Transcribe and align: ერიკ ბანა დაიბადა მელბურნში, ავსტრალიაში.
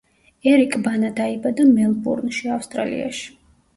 ერიკ 0.51 0.77
ბანა 0.87 1.11
დაიბადა 1.21 1.67
მელბურნში, 1.75 2.49
ავსტრალიაში. 2.59 3.29